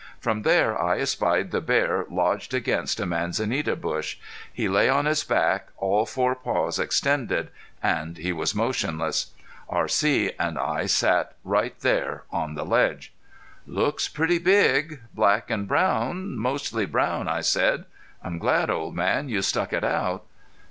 From 0.19 0.41
there 0.41 0.75
I 0.81 0.97
espied 0.97 1.51
the 1.51 1.61
bear 1.61 2.07
lodged 2.09 2.55
against 2.55 2.99
a 2.99 3.05
manzanita 3.05 3.75
bush. 3.75 4.17
He 4.51 4.67
lay 4.67 4.89
on 4.89 5.05
his 5.05 5.23
back, 5.23 5.67
all 5.77 6.07
four 6.07 6.33
paws 6.33 6.79
extended, 6.79 7.51
and 7.83 8.17
he 8.17 8.33
was 8.33 8.55
motionless. 8.55 9.27
R.C. 9.69 10.31
and 10.39 10.57
I 10.57 10.87
sat 10.87 11.29
down 11.29 11.35
right 11.43 11.79
there 11.81 12.23
on 12.31 12.55
the 12.55 12.65
ledge. 12.65 13.13
"Looks 13.67 14.07
pretty 14.07 14.39
big 14.39 15.01
black 15.13 15.51
and 15.51 15.67
brown 15.67 16.35
mostly 16.35 16.87
brown," 16.87 17.27
I 17.27 17.41
said. 17.41 17.85
"I'm 18.23 18.39
glad, 18.39 18.71
old 18.71 18.95
man, 18.95 19.29
you 19.29 19.43
stuck 19.43 19.71
it 19.71 19.83
out." 19.83 20.23